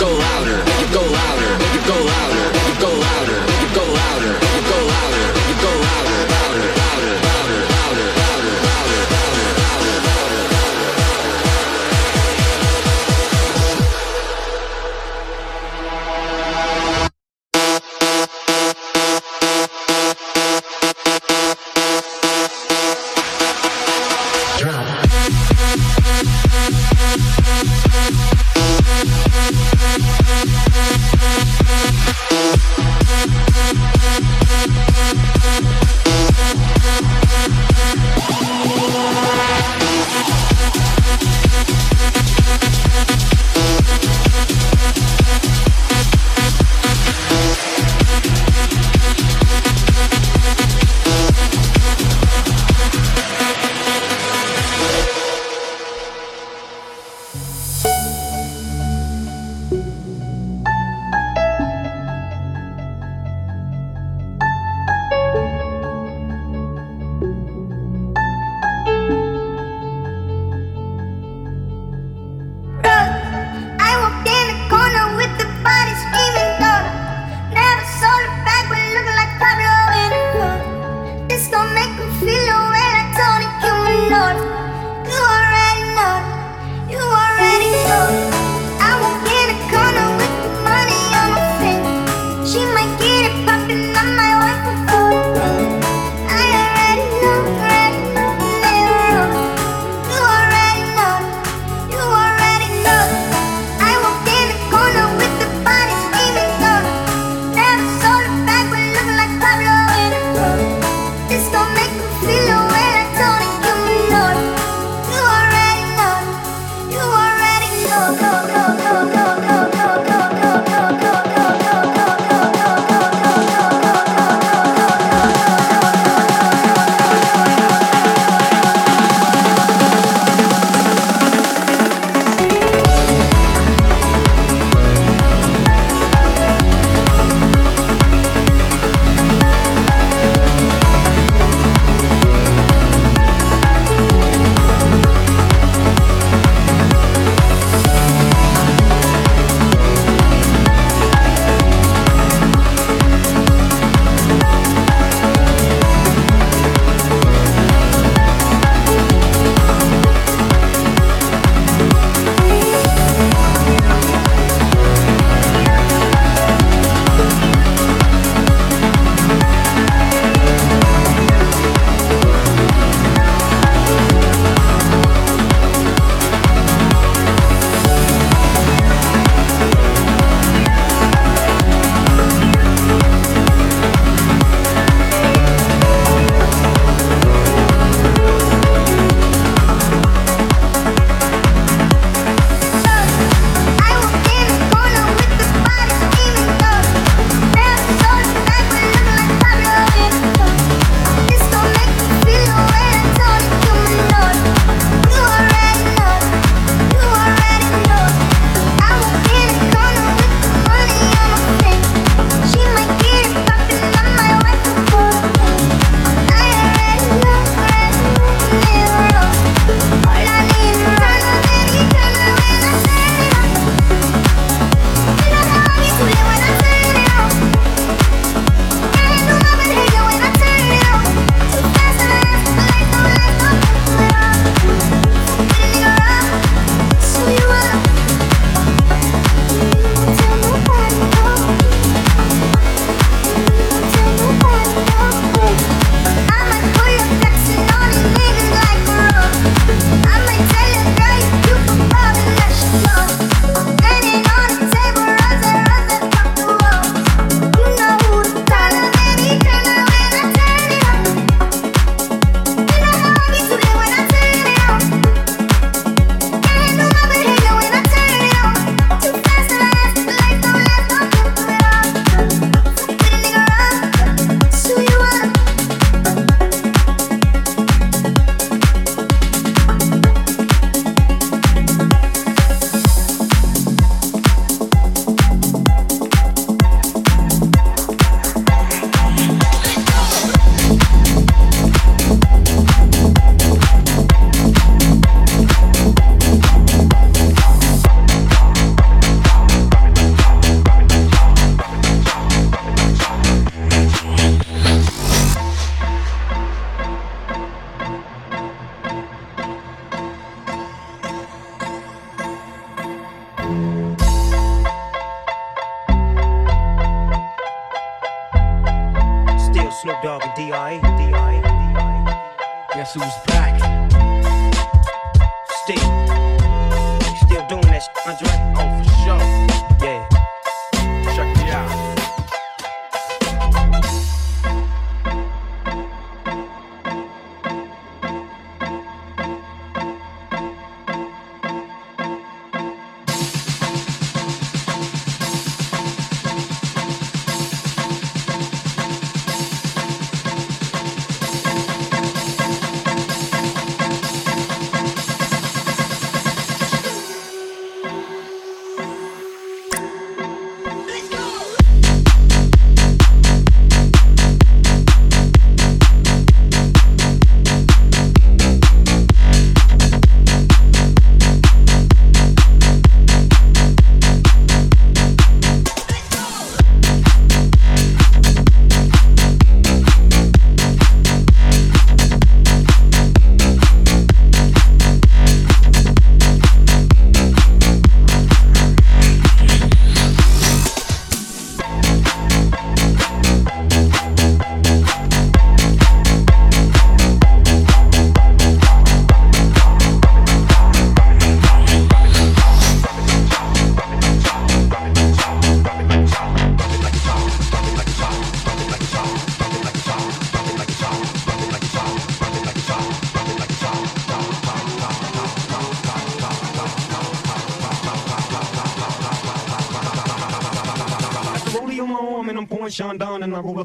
[0.00, 0.49] go out.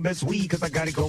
[0.05, 1.04] Best weed cause I got it going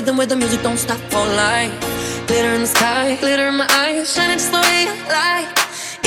[0.00, 1.76] rhythm where the music don't stop for life.
[2.26, 5.52] Glitter in the sky, glitter in my eyes, shining just the way like.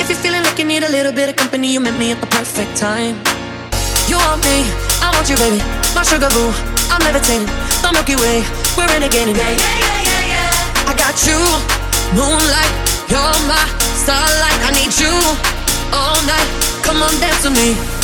[0.00, 2.20] If you're feeling like you need a little bit of company, you met me at
[2.20, 3.14] the perfect time.
[4.10, 4.66] You want me,
[4.98, 5.62] I want you, baby.
[5.94, 6.50] My sugar boo,
[6.90, 7.46] I'm levitating.
[7.86, 8.42] The Milky Way,
[8.74, 9.38] we're renegading.
[9.38, 10.90] Yeah, yeah, yeah, yeah, yeah.
[10.90, 11.38] I got you,
[12.18, 12.74] moonlight,
[13.06, 13.62] you're my
[14.02, 14.60] starlight.
[14.66, 15.14] I need you
[15.94, 16.50] all night.
[16.82, 18.03] Come on, dance with me.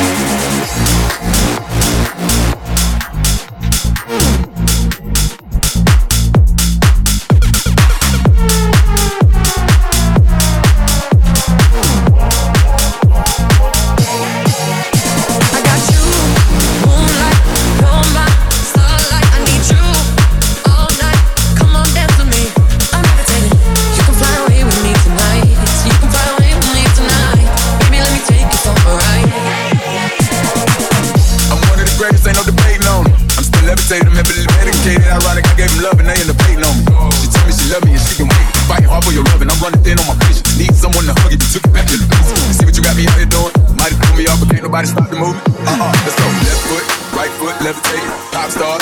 [33.91, 35.03] I'm still levitating, I'm heavily medicated.
[35.03, 36.83] Ironic, I gave him love and they end up hating on me.
[37.11, 38.47] She told me she love me and she can wait.
[38.63, 40.47] Fighting hard for your love and I'm running thin on my patience.
[40.55, 42.55] Need someone to hug if you took it back to the basics.
[42.55, 43.51] See what you got me out here doing?
[43.75, 45.43] Might have threw me off, but can't nobody stop the movement.
[45.67, 46.23] Uh-uh, let's go.
[46.23, 46.85] Left foot,
[47.19, 48.11] right foot, levitating.
[48.31, 48.79] Pop star,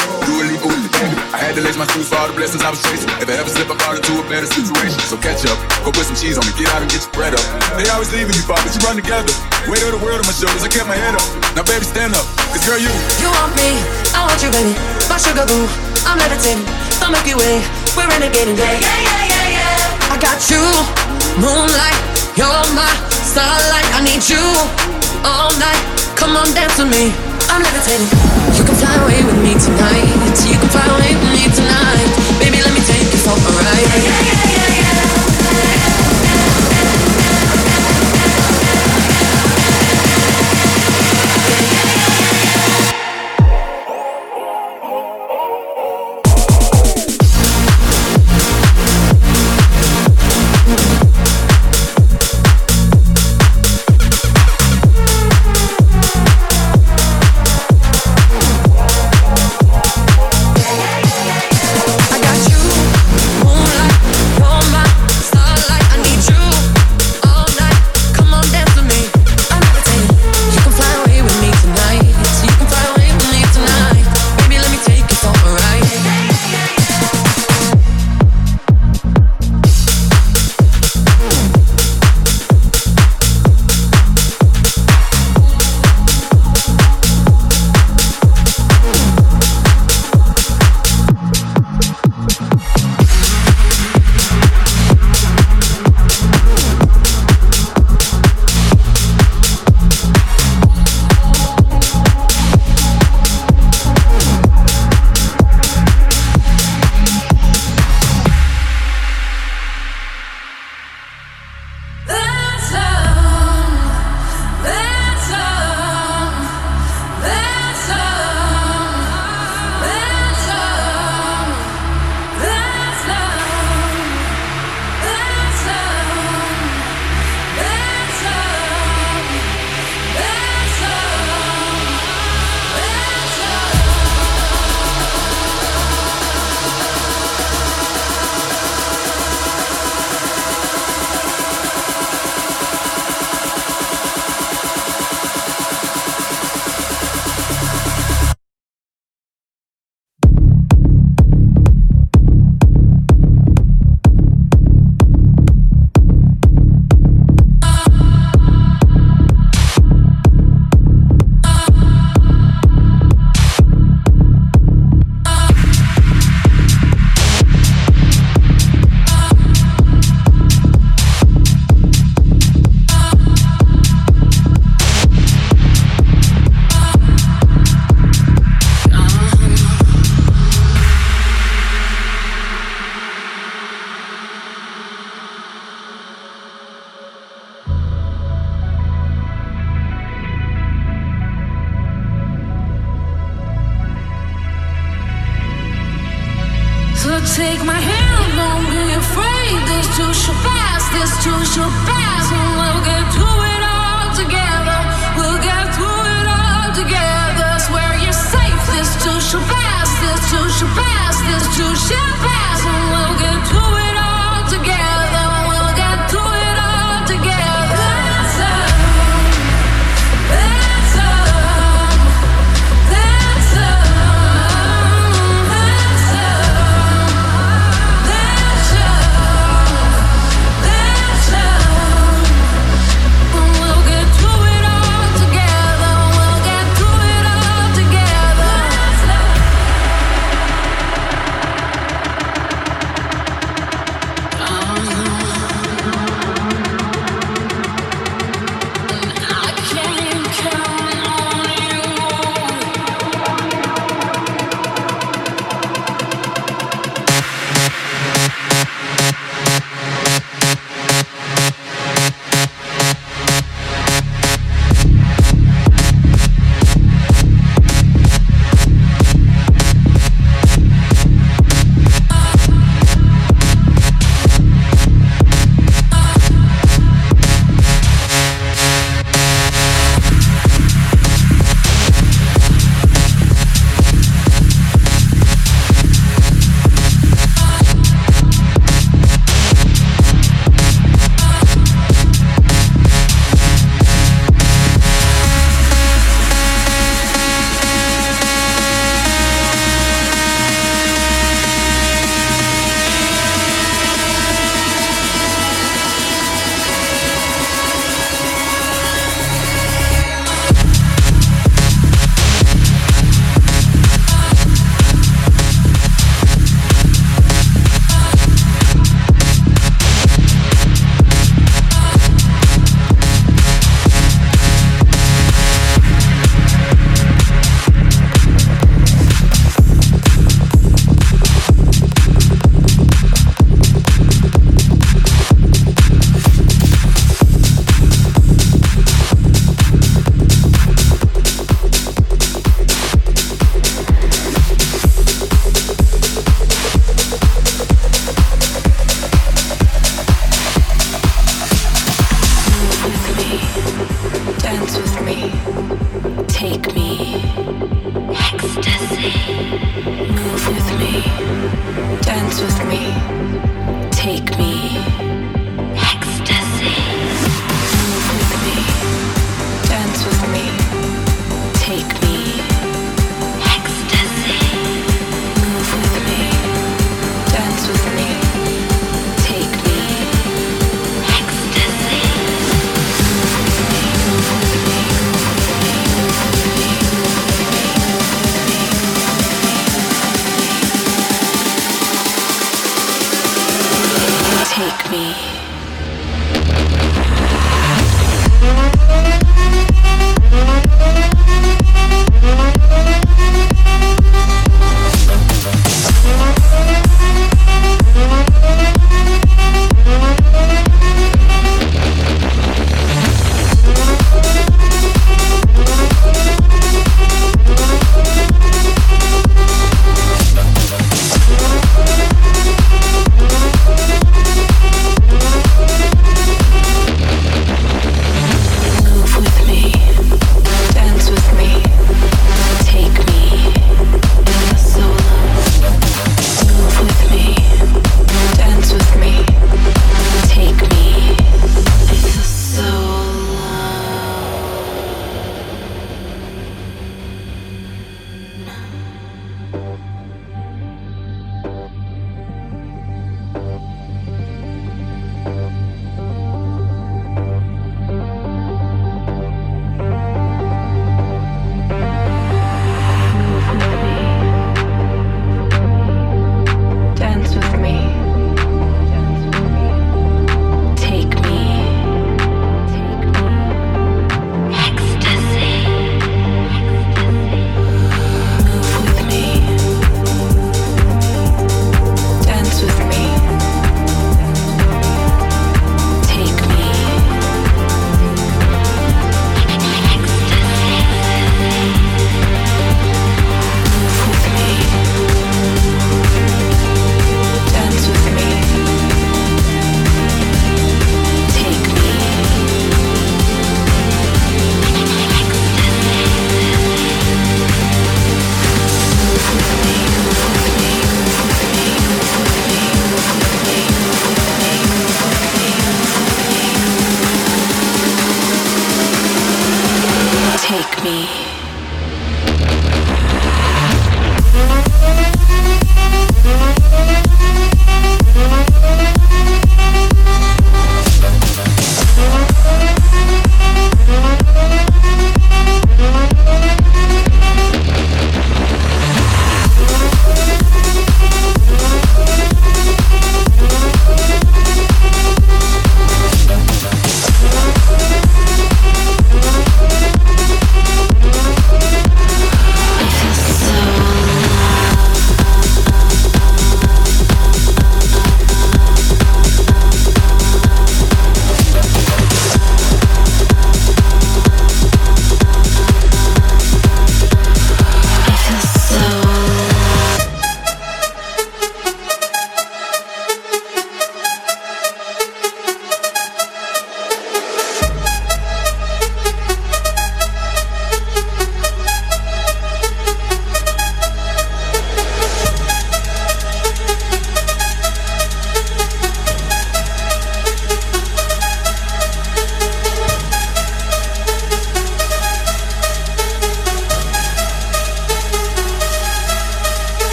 [1.79, 3.07] my shoes for all the blessings I was chasing.
[3.24, 5.00] If I ever slip, I fall into a better situation.
[5.07, 5.55] So catch up,
[5.88, 7.45] go put some cheese on me, get out and get your bread up.
[7.79, 9.31] They always leaving you, Bob, but you run together.
[9.71, 11.24] Weight of the world on my shoulders, I kept my head up.
[11.55, 12.91] Now, baby, stand up, cause girl, you.
[13.24, 13.79] You want me,
[14.12, 14.75] I want you, baby.
[15.07, 15.71] My sugar boo,
[16.03, 16.67] I'm levitating.
[17.00, 17.63] The Milky Way,
[17.95, 18.59] we're renegading.
[18.59, 20.12] Yeah, yeah, yeah, yeah, yeah.
[20.12, 20.59] I got you,
[21.39, 21.95] moonlight,
[22.36, 22.91] you're my
[23.24, 23.88] starlight.
[23.95, 24.43] I need you
[25.24, 25.79] all night.
[26.19, 27.28] Come on, dance with me.
[27.50, 28.08] I'm levitating.
[28.53, 30.06] You can fly away with me tonight.
[30.46, 32.10] You can fly away with me tonight.
[32.39, 34.49] Baby, let me take you for a ride.